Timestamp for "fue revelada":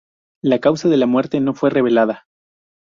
1.53-2.25